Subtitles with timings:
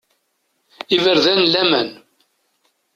[0.95, 1.89] Iberdan n laman!